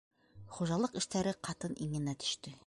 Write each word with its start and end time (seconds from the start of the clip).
Хужалыҡ 0.55 0.97
эштәре 1.01 1.35
ҡатын 1.49 1.77
иңенә 1.87 2.17
төштө. 2.25 2.57